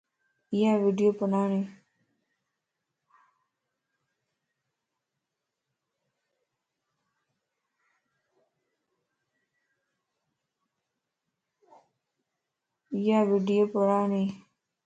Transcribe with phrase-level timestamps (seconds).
[0.53, 1.11] ايا ويڊيو
[13.69, 14.23] پڙاڻيَ